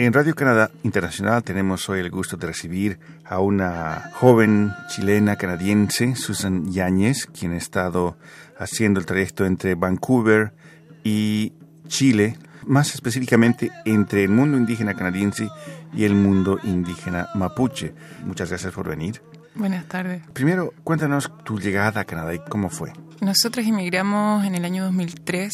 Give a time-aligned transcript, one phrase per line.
[0.00, 6.14] En Radio Canadá Internacional tenemos hoy el gusto de recibir a una joven chilena canadiense,
[6.14, 8.16] Susan Yáñez, quien ha estado
[8.56, 10.52] haciendo el trayecto entre Vancouver
[11.02, 11.52] y
[11.88, 15.50] Chile, más específicamente entre el mundo indígena canadiense
[15.92, 17.92] y el mundo indígena mapuche.
[18.24, 19.20] Muchas gracias por venir.
[19.58, 20.22] Buenas tardes.
[20.34, 22.92] Primero, cuéntanos tu llegada a Canadá y cómo fue.
[23.20, 25.52] Nosotros emigramos en el año 2003,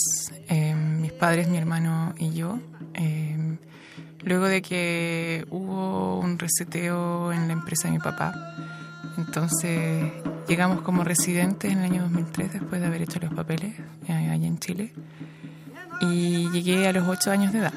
[0.51, 2.61] eh, mis padres, mi hermano y yo.
[2.93, 3.57] Eh,
[4.21, 8.35] luego de que hubo un reseteo en la empresa de mi papá.
[9.17, 10.13] Entonces
[10.47, 13.75] llegamos como residentes en el año 2003 después de haber hecho los papeles
[14.07, 14.93] eh, allá en Chile.
[16.03, 17.73] Y llegué a los ocho años de edad.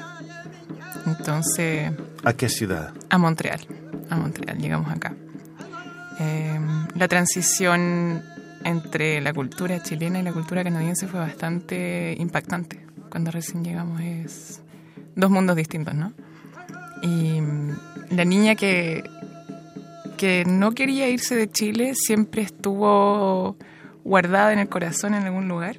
[1.06, 1.90] Entonces...
[2.22, 2.92] ¿A qué ciudad?
[3.08, 3.66] A Montreal.
[4.10, 5.14] A Montreal, llegamos acá.
[6.20, 6.58] Eh,
[6.94, 8.22] la transición
[8.64, 12.84] entre la cultura chilena y la cultura canadiense fue bastante impactante.
[13.10, 14.60] Cuando recién llegamos es
[15.14, 16.12] dos mundos distintos, ¿no?
[17.02, 17.40] Y
[18.10, 19.04] la niña que,
[20.16, 23.56] que no quería irse de Chile siempre estuvo
[24.04, 25.78] guardada en el corazón en algún lugar.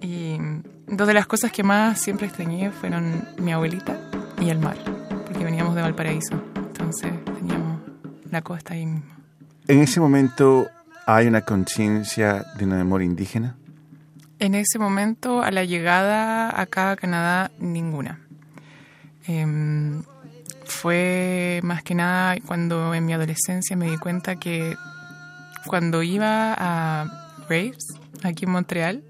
[0.00, 0.38] Y
[0.86, 3.98] dos de las cosas que más siempre extrañé fueron mi abuelita
[4.40, 4.76] y el mar,
[5.26, 6.42] porque veníamos de Valparaíso.
[6.56, 7.80] Entonces teníamos
[8.30, 9.21] la costa ahí mismo.
[9.68, 10.68] ¿En ese momento
[11.06, 13.56] hay una conciencia de una memoria indígena?
[14.38, 18.20] En ese momento, a la llegada acá a Canadá, ninguna.
[19.28, 19.46] Eh,
[20.64, 24.76] fue más que nada cuando en mi adolescencia me di cuenta que
[25.66, 27.86] cuando iba a raves
[28.22, 29.02] aquí en Montreal,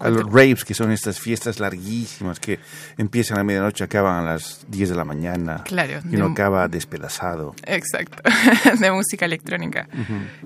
[0.00, 2.58] a los raves, que son estas fiestas larguísimas que
[2.96, 5.62] empiezan a medianoche, acaban a las 10 de la mañana.
[5.64, 6.00] Claro.
[6.10, 7.54] Y uno acaba despedazado.
[7.64, 8.22] Exacto.
[8.80, 9.88] de música electrónica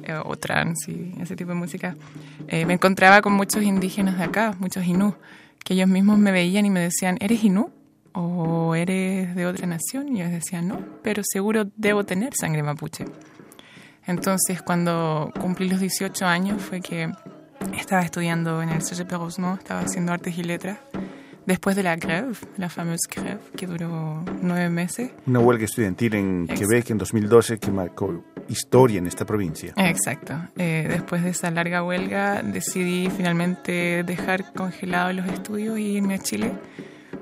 [0.03, 1.97] eh, o trance y ese tipo de música.
[2.49, 5.15] Eh, me encontraba con muchos indígenas de acá, muchos inú,
[5.65, 7.71] que ellos mismos me veían y me decían, ¿eres inú?
[8.13, 10.17] ¿O eres de otra nación?
[10.17, 13.05] Y yo decía, no, pero seguro debo tener sangre mapuche.
[14.07, 17.13] Entonces, cuando cumplí los 18 años, fue que
[17.77, 20.79] estaba estudiando en el CGP Rosemont, estaba haciendo artes y letras.
[21.47, 25.11] Después de la greve, la famosa greve, que duró nueve meses.
[25.27, 29.73] Una huelga estudiantil en Quebec en 2012 que marcó historia en esta provincia.
[29.77, 30.35] Exacto.
[30.57, 36.19] Eh, después de esa larga huelga decidí finalmente dejar congelados los estudios y irme a
[36.19, 36.53] Chile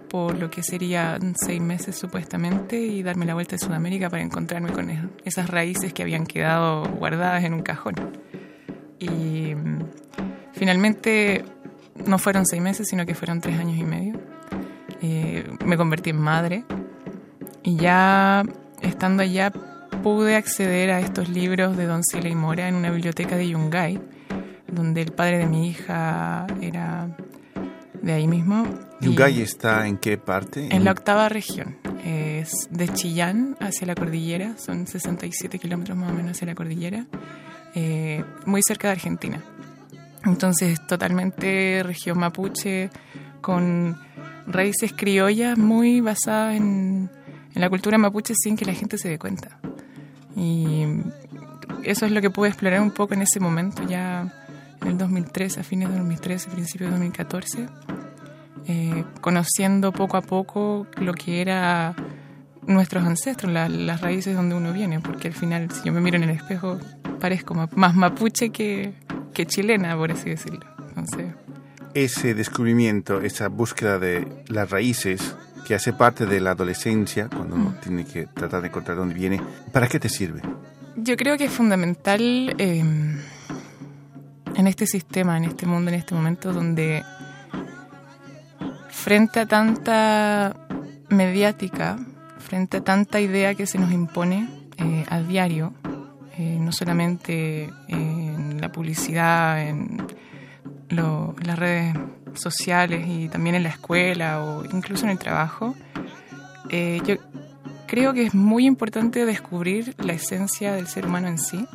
[0.08, 4.72] por lo que serían seis meses supuestamente y darme la vuelta a Sudamérica para encontrarme
[4.72, 7.94] con esas raíces que habían quedado guardadas en un cajón.
[8.98, 9.54] Y
[10.58, 11.44] finalmente
[12.06, 14.20] no fueron seis meses, sino que fueron tres años y medio.
[15.00, 16.64] Eh, me convertí en madre
[17.62, 18.42] y ya
[18.82, 19.52] estando allá
[20.02, 24.00] pude acceder a estos libros de Don Sila y Mora en una biblioteca de Yungay,
[24.66, 27.16] donde el padre de mi hija era
[28.02, 28.66] de ahí mismo.
[29.00, 30.68] ¿Yungay está en qué parte?
[30.74, 31.76] En la octava región.
[32.04, 37.06] Es de Chillán hacia la cordillera, son 67 kilómetros más o menos hacia la cordillera,
[37.74, 39.42] eh, muy cerca de Argentina.
[40.24, 42.90] Entonces, totalmente región mapuche,
[43.40, 43.96] con
[44.46, 47.10] raíces criollas muy basadas en,
[47.54, 49.58] la cultura mapuche sin que la gente se dé cuenta.
[50.36, 50.84] Y
[51.82, 54.32] eso es lo que pude explorar un poco en ese momento, ya
[54.80, 57.66] en el 2013, a fines de 2013, principios de 2014,
[58.68, 61.96] eh, conociendo poco a poco lo que era
[62.66, 66.24] nuestros ancestros, las raíces donde uno viene, porque al final, si yo me miro en
[66.24, 66.78] el espejo,
[67.18, 68.92] parezco más mapuche que,
[69.38, 70.66] que chilena, por así decirlo.
[70.88, 71.32] Entonces,
[71.94, 77.70] ese descubrimiento, esa búsqueda de las raíces que hace parte de la adolescencia, cuando uno
[77.70, 77.80] mm.
[77.80, 79.40] tiene que tratar de encontrar dónde viene,
[79.72, 80.42] ¿para qué te sirve?
[80.96, 82.20] Yo creo que es fundamental
[82.58, 82.82] eh,
[84.56, 87.04] en este sistema, en este mundo, en este momento, donde
[88.90, 90.56] frente a tanta
[91.10, 91.96] mediática,
[92.40, 95.74] frente a tanta idea que se nos impone eh, a diario,
[96.36, 97.70] eh, no solamente
[98.58, 100.04] en la publicidad, en
[100.90, 101.94] las redes
[102.34, 105.74] sociales y también en la escuela o incluso en el trabajo,
[106.70, 107.14] eh, yo
[107.86, 111.66] creo que es muy importante descubrir la esencia del ser humano en sí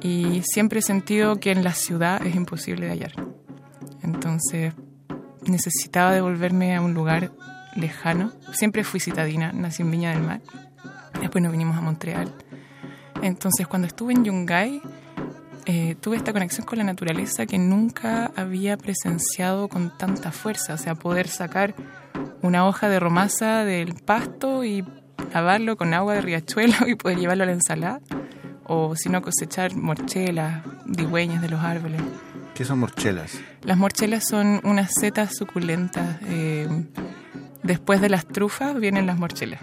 [0.00, 3.12] y siempre he sentido que en la ciudad es imposible de hallar.
[4.02, 4.72] Entonces
[5.46, 7.32] necesitaba devolverme a un lugar
[7.74, 8.32] lejano.
[8.52, 10.40] Siempre fui citadina, nací en Viña del Mar.
[11.20, 12.32] Después nos vinimos a Montreal.
[13.22, 14.82] Entonces cuando estuve en Yungay
[15.66, 20.74] eh, tuve esta conexión con la naturaleza que nunca había presenciado con tanta fuerza.
[20.74, 21.74] O sea, poder sacar
[22.42, 24.84] una hoja de romaza del pasto y
[25.34, 28.00] lavarlo con agua de riachuelo y poder llevarlo a la ensalada
[28.64, 32.00] o si no cosechar morchelas, digüeñas de los árboles.
[32.54, 33.38] ¿Qué son morchelas?
[33.62, 36.18] Las morchelas son unas setas suculentas.
[36.28, 36.68] eh,
[37.62, 39.60] después de las trufas vienen las morchelas.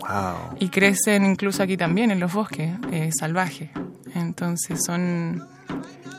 [0.00, 0.56] Wow.
[0.60, 3.70] Y crecen incluso aquí también, en los bosques eh, salvajes.
[4.14, 5.46] Entonces son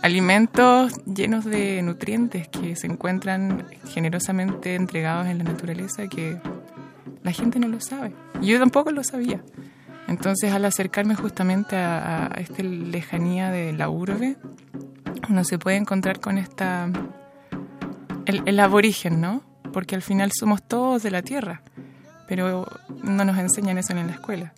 [0.02, 6.40] alimentos llenos de nutrientes que se encuentran generosamente entregados en la naturaleza que
[7.24, 8.14] la gente no lo sabe.
[8.42, 9.42] Yo tampoco lo sabía.
[10.08, 14.38] Entonces al acercarme justamente a, esta lejanía de la urbe,
[15.30, 16.90] uno se puede encontrar con esta...
[18.26, 19.44] El, el aborigen, ¿no?
[19.72, 21.62] Porque al final somos todos de la tierra,
[22.28, 22.66] pero
[23.04, 24.54] no nos enseñan eso en la escuela.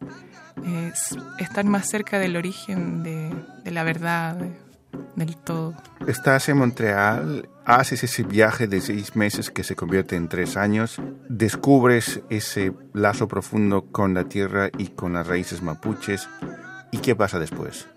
[0.65, 3.33] Es estar más cerca del origen, de,
[3.63, 4.67] de la verdad, de-
[5.15, 5.73] del todo.
[6.07, 10.99] Estás en Montreal, haces ese viaje de seis meses que se convierte en tres años,
[11.29, 16.27] descubres ese lazo profundo con la tierra y con las raíces mapuches.
[16.91, 17.87] ¿Y qué pasa después?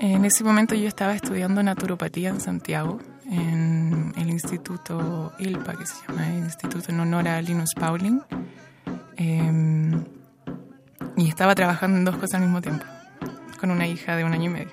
[0.00, 2.98] En ese momento yo estaba estudiando naturopatía en Santiago,
[3.30, 8.20] en el Instituto ILPA, que se llama el Instituto en honor a Linus Pauling.
[9.16, 10.04] Eh,
[11.16, 12.84] y estaba trabajando en dos cosas al mismo tiempo,
[13.58, 14.72] con una hija de un año y medio.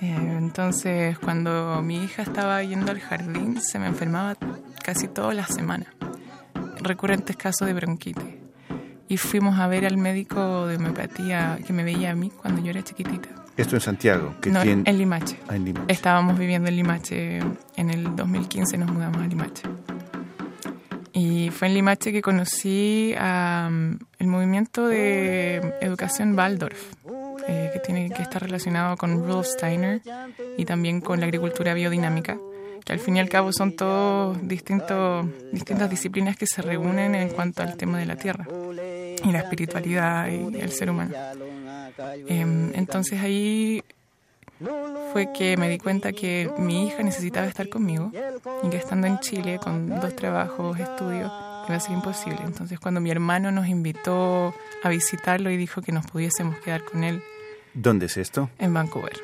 [0.00, 4.36] Eh, entonces, cuando mi hija estaba yendo al jardín, se me enfermaba
[4.82, 5.88] casi todas las semanas.
[6.80, 8.24] Recurrentes casos de bronquitis.
[9.08, 12.70] Y fuimos a ver al médico de homeopatía que me veía a mí cuando yo
[12.70, 13.28] era chiquitita.
[13.56, 14.82] Esto en Santiago, que No, tiene...
[14.84, 15.38] en Limache.
[15.48, 15.84] Ah, en Lima.
[15.88, 17.38] Estábamos viviendo en Limache.
[17.76, 19.62] En el 2015 nos mudamos a Limache.
[21.18, 26.92] Y fue en Limache que conocí um, el movimiento de educación Waldorf,
[27.48, 30.02] eh, que, tiene, que está relacionado con Rudolf Steiner
[30.58, 32.36] y también con la agricultura biodinámica,
[32.84, 37.30] que al fin y al cabo son todos distintos, distintas disciplinas que se reúnen en
[37.30, 38.46] cuanto al tema de la tierra
[39.24, 41.14] y la espiritualidad y el ser humano.
[42.28, 43.82] Em, entonces ahí
[45.12, 48.10] fue que me di cuenta que mi hija necesitaba estar conmigo
[48.62, 51.30] y que estando en Chile con dos trabajos, estudios,
[51.68, 52.38] iba a ser imposible.
[52.44, 57.04] Entonces cuando mi hermano nos invitó a visitarlo y dijo que nos pudiésemos quedar con
[57.04, 57.22] él
[57.74, 58.48] ¿Dónde es esto?
[58.58, 59.18] en Vancouver.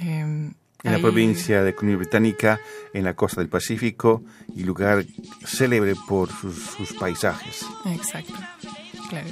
[0.00, 0.52] Em,
[0.84, 2.60] En la provincia de Columbia Británica,
[2.94, 4.22] en la costa del Pacífico,
[4.54, 5.04] y lugar
[5.44, 7.66] célebre por sus, sus paisajes.
[7.86, 8.34] Exacto,
[9.10, 9.26] claro.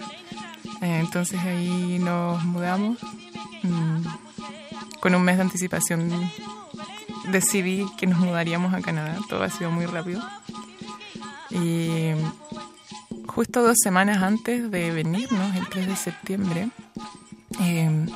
[0.82, 2.99] Eh, entonces ahí nos mudamos.
[3.62, 4.03] mm,
[5.00, 6.10] con un mes de anticipación
[7.28, 9.19] decidí que nos mudaríamos a Canadá.
[9.28, 10.22] Todo ha sido muy rápido.
[11.50, 12.12] Y
[13.26, 16.69] justo dos semanas antes de venirnos, el 3 de septiembre,
[17.60, 18.06] eh,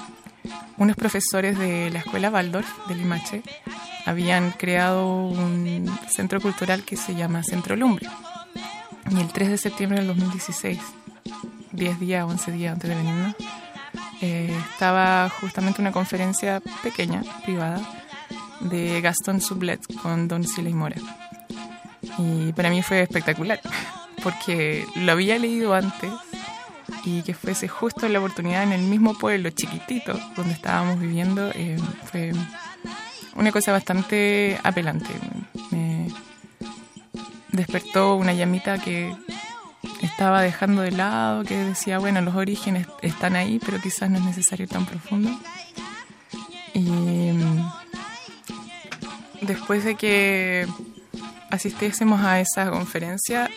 [0.77, 3.43] unos profesores de la escuela Waldorf de Limache
[4.07, 8.09] habían creado un centro cultural que se llama Centro Lumbre.
[9.11, 10.79] Y el 3 de septiembre del 2016,
[11.73, 13.35] 10 días, 11 días antes de venirnos,
[14.21, 17.81] eh, estaba justamente una conferencia pequeña, privada,
[18.61, 20.97] de Gastón Sublet con Don Siley Mora.
[22.19, 23.61] Y para mí fue espectacular,
[24.23, 26.11] porque lo había leído antes
[27.05, 31.77] y que fuese justo la oportunidad en el mismo pueblo chiquitito donde estábamos viviendo, eh,
[32.05, 32.33] fue
[33.37, 35.09] una cosa bastante apelante.
[35.71, 36.09] Me
[37.53, 39.15] despertó una llamita que
[40.21, 44.25] estaba dejando de lado, que decía, bueno, los orígenes están ahí, pero quizás no es
[44.27, 45.31] necesario tan profundo.
[46.75, 47.71] Y mm,
[49.41, 50.67] después de que
[51.49, 53.49] asistiésemos a esa conferencia,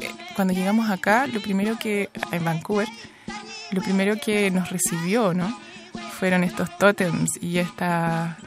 [0.00, 2.86] eh, cuando llegamos acá, lo primero que, en Vancouver,
[3.72, 5.52] lo primero que nos recibió, ¿no?
[6.16, 8.38] Fueron estos tótems y esta,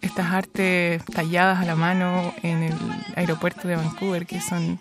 [0.00, 2.74] estas artes talladas a la mano en el
[3.14, 4.80] aeropuerto de Vancouver, que son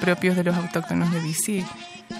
[0.00, 1.64] propios de los autóctonos de BC,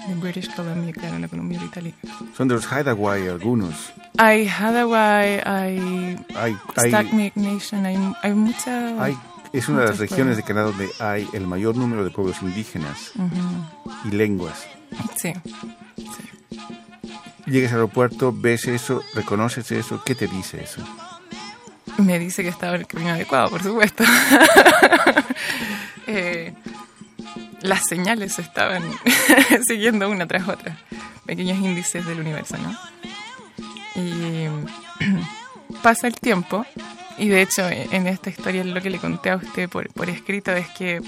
[0.07, 1.97] de British Columbia, claro, la Columbia Británica.
[2.37, 3.91] Son de los Haidawai algunos.
[4.17, 9.03] Hay Hathaway, hay Hay, hay, Nation, hay, hay mucha...
[9.03, 9.17] hay-
[9.53, 10.73] es una de las regiones de pueblos.
[10.73, 14.65] Canadá donde hay el mayor número de pueblos indígenas Ujú, y lenguas.
[15.17, 15.33] Sí.
[17.47, 20.81] Llegas al aeropuerto, ves eso, reconoces eso, ¿qué te dice eso?
[21.97, 24.03] Me dice que estaba en el camino adecuado, por supuesto.
[26.07, 26.53] Eh,
[27.61, 28.83] las señales se estaban
[29.67, 30.77] siguiendo una tras otra.
[31.25, 32.77] Pequeños índices del universo, ¿no?
[33.95, 34.47] Y
[35.83, 36.65] pasa el tiempo.
[37.17, 40.51] Y de hecho, en esta historia lo que le conté a usted por, por escrito
[40.51, 41.01] es que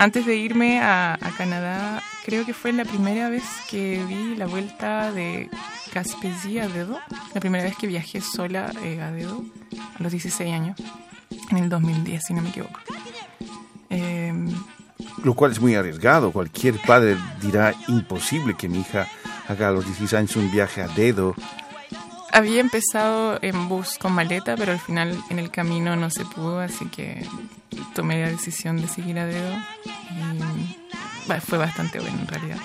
[0.00, 5.10] antes de irme a, Canadá, creo que fue la primera vez que vi la vuelta
[5.10, 5.50] de
[5.92, 7.00] Gaspésie a dedo.
[7.34, 9.44] La primera vez que viajé sola eh, a dedo,
[9.98, 10.80] a los 16 años,
[11.50, 12.78] en el 2010, si no me equivoco.
[15.24, 16.32] Lo cual es muy arriesgado.
[16.32, 19.06] Cualquier padre dirá imposible que mi hija
[19.48, 21.34] haga a los 16 años un viaje a dedo
[22.32, 26.60] Había empezado en bus con maleta, pero al final en el camino no se pudo,
[26.60, 27.26] así que
[27.94, 29.54] tomé la decisión de seguir a dedo
[31.34, 32.58] y fue bastante bueno en realidad.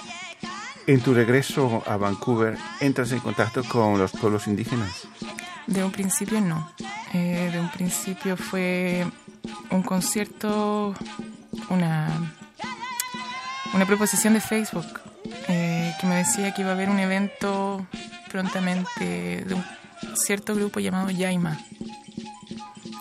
[0.85, 5.07] En tu regreso a Vancouver, ¿entras en contacto con los pueblos indígenas?
[5.65, 6.71] De un principio no.
[7.13, 9.05] Eh, de un principio fue
[9.69, 10.93] un concierto,
[11.69, 12.35] una,
[13.73, 15.01] una proposición de Facebook
[15.47, 17.85] eh, que me decía que iba a haber un evento
[18.31, 19.63] prontamente de un
[20.15, 21.59] cierto grupo llamado Yaima.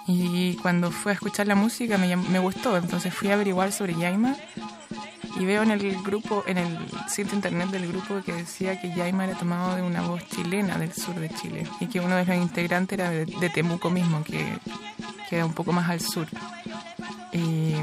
[0.07, 3.95] Y cuando fui a escuchar la música me, me gustó, entonces fui a averiguar sobre
[3.95, 4.37] Yaima
[5.39, 9.25] y veo en el grupo, en el sitio internet del grupo que decía que Yaima
[9.25, 12.37] era tomado de una voz chilena del sur de Chile y que uno de los
[12.37, 14.59] integrantes era de, Temuco mismo, que
[15.29, 16.27] queda un poco más al sur.
[17.33, 17.75] Y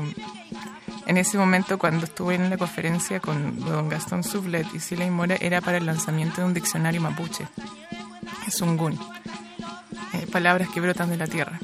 [1.09, 5.37] en ese momento, cuando estuve en la conferencia con don Gastón Sublet y Siley Mora,
[5.41, 7.47] era para el lanzamiento de un diccionario mapuche,
[8.47, 8.93] es un gun,
[10.13, 11.59] eh, palabras que brotan de la tierra.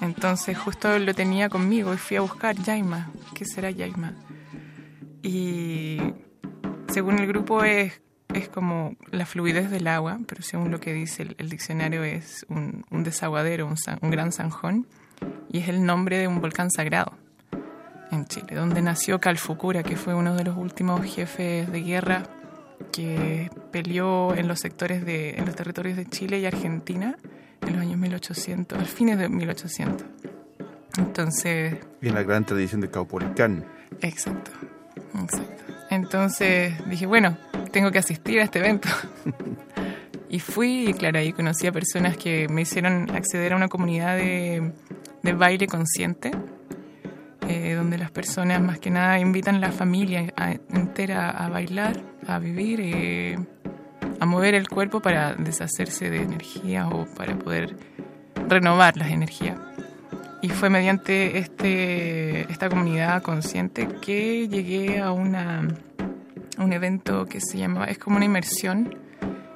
[0.00, 3.10] Entonces justo lo tenía conmigo y fui a buscar Yaima.
[3.34, 4.14] ¿Qué será Yaima?
[5.22, 5.98] Y
[6.88, 8.00] según el grupo es,
[8.32, 12.82] es como la fluidez del agua, pero según lo que dice el, diccionario es un,
[12.90, 14.86] desaguadero, un, un gran zanjón,
[15.50, 17.21] y es el nombre de un volcán sagrado
[18.12, 22.24] en Chile, donde nació Calfucura, que fue uno de los últimos jefes de guerra
[22.92, 27.16] que peleó en los sectores de, en los territorios de Chile y Argentina
[27.62, 30.06] en los años 1800, al fines de 1800.
[30.98, 31.76] Entonces...
[32.00, 33.64] Y en la gran tradición de Caupolicán.
[34.00, 34.50] Exacto,
[35.14, 35.62] exacto.
[35.90, 37.38] Entonces dije, bueno,
[37.70, 38.88] tengo que asistir a este evento.
[40.28, 44.16] y fui, y claro, ahí conocí a personas que me hicieron acceder a una comunidad
[44.16, 44.72] de,
[45.22, 46.32] de baile consciente
[47.52, 50.32] eh, donde las personas más que nada invitan a la familia
[50.70, 53.38] entera a bailar, a vivir, eh,
[54.20, 57.76] a mover el cuerpo para deshacerse de energía o para poder
[58.48, 59.58] renovar las energías.
[60.40, 65.68] Y fue mediante este, esta comunidad consciente que llegué a, una,
[66.56, 68.96] un evento que se llama, es como una inmersión,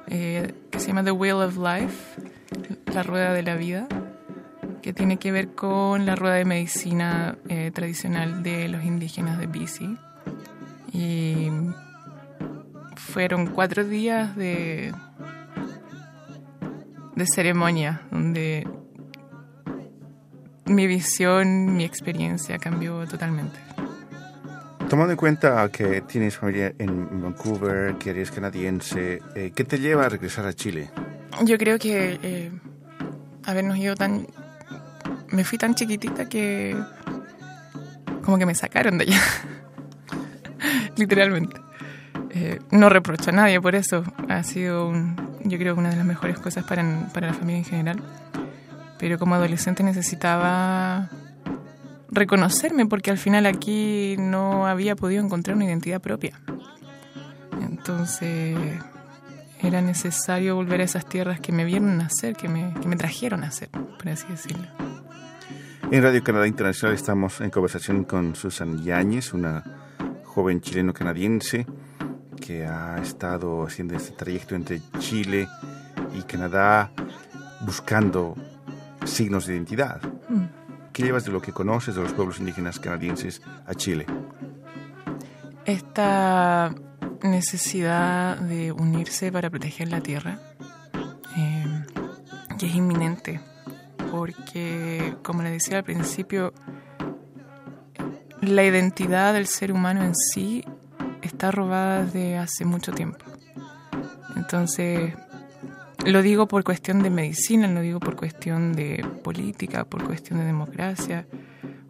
[0.07, 2.21] eh, que se llama The Wheel of Life,
[2.93, 3.87] la rueda de la vida,
[4.87, 9.45] que tiene que ver con la rueda de medicina eh, tradicional de los indígenas de
[9.45, 9.97] BC.
[10.93, 11.49] Y
[12.95, 14.93] fueron cuatro días de,
[17.17, 18.65] de ceremonia donde
[20.67, 23.59] mi visión, mi experiencia cambió totalmente.
[24.89, 30.05] Tomando en cuenta que tienes familia en Vancouver, que eres canadiense, eh, ¿qué te lleva
[30.05, 30.89] a regresar a Chile?
[31.43, 32.51] Yo creo que eh,
[33.43, 34.27] habernos ido tan
[35.37, 36.75] me fui tan chiquitita que
[38.25, 39.21] como que me sacaron de allá.
[40.97, 41.61] Literalmente.
[42.31, 44.03] Eh, no reprocho a nadie por eso.
[44.29, 44.91] Ha sido,
[45.43, 48.03] yo creo, una de las mejores cosas para, para la familia en general.
[48.97, 51.07] Pero como adolescente necesitaba
[52.09, 56.41] reconocerme porque al final aquí no había podido encontrar una identidad propia.
[57.61, 58.57] Entonces
[59.61, 63.43] era necesario volver a esas tierras que me vieron nacer, que me, que me trajeron
[63.43, 64.67] a nacer, por así decirlo.
[65.89, 69.63] En Radio Canadá Internacional estamos en conversación con Susan Yáñez, una
[70.25, 71.65] joven chileno-canadiense
[72.41, 75.47] que ha estado haciendo este trayecto entre Chile
[76.13, 76.91] y Canadá
[77.61, 78.35] buscando
[79.05, 80.01] signos de identidad.
[80.27, 80.43] Mm.
[80.91, 84.05] ¿Qué llevas de lo que conoces de los pueblos indígenas canadienses a Chile?
[85.63, 86.75] Esta
[87.23, 90.37] necesidad de unirse para proteger la tierra,
[91.37, 91.85] eh,
[92.59, 93.39] que es inminente
[94.17, 96.51] porque, como le decía al principio,
[98.41, 100.65] la identidad del ser humano en sí
[101.21, 103.23] está robada desde hace mucho tiempo.
[104.35, 105.13] Entonces,
[106.03, 110.45] lo digo por cuestión de medicina, lo digo por cuestión de política, por cuestión de
[110.45, 111.27] democracia.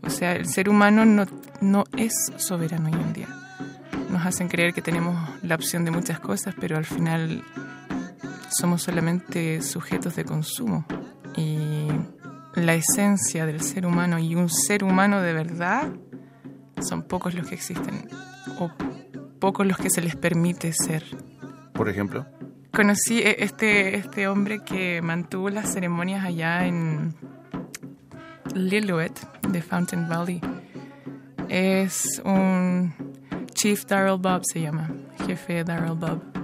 [0.04, 1.26] O sea, el ser humano no,
[1.62, 3.30] no es soberano hoy en día.
[4.10, 7.42] Nos hacen creer que tenemos la opción de muchas cosas, pero al final
[8.50, 10.86] somos solamente sujetos de consumo.
[11.38, 11.88] Y
[12.56, 15.94] la esencia del ser humano y un ser humano de verdad
[16.82, 18.10] son pocos los que existen
[18.60, 18.72] o
[19.40, 21.04] pocos los que se les permite ser.
[21.74, 22.26] Por ejemplo.
[22.72, 27.16] Conocí e-, este, este hombre que mantuvo las ceremonias allá en
[28.54, 29.14] Lillooet,
[29.50, 30.42] de Fountain Valley.
[31.50, 32.94] Es un
[33.54, 34.90] Chief Darrell Bob, se llama,
[35.26, 36.37] jefe Darrell Bob.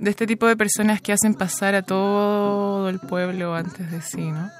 [0.00, 4.30] De este tipo de personas que hacen pasar a todo el pueblo antes de sí,
[4.30, 4.50] ¿no?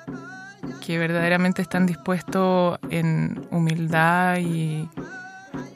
[0.84, 4.86] Que verdaderamente están dispuestos en humildad y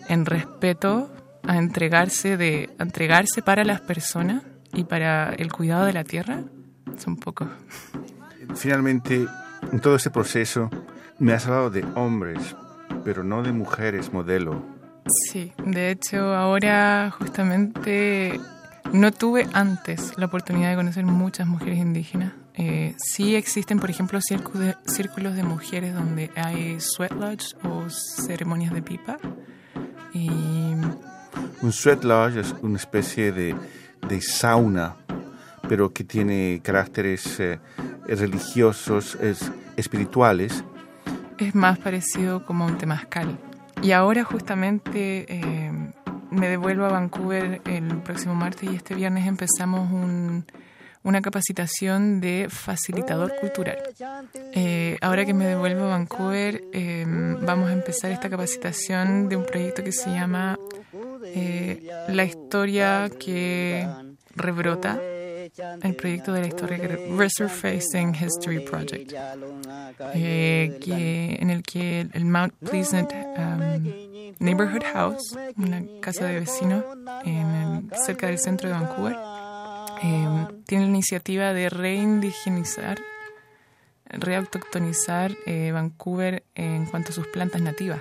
[0.09, 1.11] en respeto
[1.43, 4.43] a entregarse de entregarse para las personas
[4.73, 6.41] Y para el cuidado de la tierra,
[6.99, 7.49] son pocos.
[8.57, 9.27] Finalmente,
[9.71, 10.69] en todo este proceso,
[11.19, 12.57] me has hablado de hombres,
[13.05, 14.63] pero no de mujeres modelo.
[15.31, 18.41] Sí, de hecho ahora justamente
[18.95, 22.33] no tuve antes la oportunidad de conocer muchas mujeres indígenas.
[22.55, 28.83] Eh, sí existen, por ejemplo, círculos de, mujeres donde hay sweat lodge o ceremonias de
[28.83, 29.19] pipa.
[30.13, 30.31] Y...
[31.61, 33.57] Un sweat lodge es una especie de,
[34.09, 34.95] de sauna,
[35.69, 37.59] pero que tiene caracteres eh,
[38.07, 40.63] religiosos, es, espirituales.
[41.39, 43.37] Es más parecido como un temazcal.
[43.83, 45.27] Y ahora justamente...
[45.29, 45.64] Eh,
[46.35, 49.91] me devuelvo a Vancouver el próximo martes y este viernes empezamos
[51.03, 53.79] una capacitación de facilitador cultural.
[54.53, 59.45] Eh, ahora que me devuelvo a Vancouver, em, vamos a empezar esta capacitación de un
[59.45, 60.59] proyecto que se llama
[61.25, 63.87] eh, La historia que
[64.35, 65.01] rebrota
[65.57, 66.79] el proyecto de la historia
[67.17, 69.13] Resurfacing History Project,
[70.15, 76.85] eh, que, en el que el Mount Pleasant um, Neighborhood House, una casa de vecinos
[77.25, 79.17] en cerca del centro de Vancouver,
[80.03, 82.99] eh, tiene la iniciativa de reindigenizar,
[84.07, 88.01] reautochtonizar eh, Vancouver en cuanto a sus plantas nativas.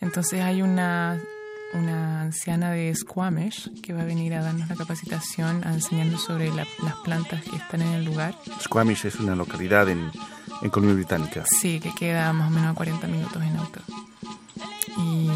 [0.00, 1.20] Entonces hay una
[1.74, 6.50] una anciana de Squamish que va a venir a darnos la capacitación, a enseñarnos sobre
[6.52, 6.66] las
[7.04, 8.34] plantas que están en el lugar.
[8.60, 10.10] Squamish es una localidad en,
[10.62, 11.44] en Colombia Británica.
[11.46, 13.80] Sí, que queda más o menos a 40 minutos en auto.
[14.98, 15.28] Y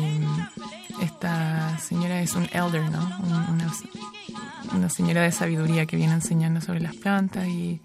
[1.02, 3.18] esta señora es un elder, ¿no?
[3.22, 3.72] Una,
[4.74, 7.80] una señora de sabiduría que viene enseñando sobre las plantas y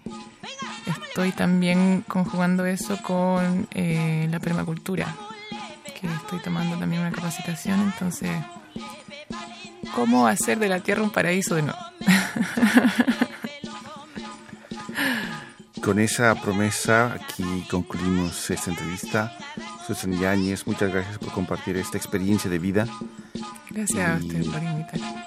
[0.86, 5.14] estoy también conjugando eso con eh, la permacultura
[6.32, 8.30] estoy tomando también una capacitación, entonces,
[9.94, 11.78] ¿cómo hacer de la Tierra un paraíso de nuevo?
[15.82, 19.36] Con esa promesa, aquí concluimos esta entrevista.
[19.86, 22.86] Susan Yáñez, muchas gracias por compartir esta experiencia de vida.
[23.68, 25.21] Gracias a usted por invitarme.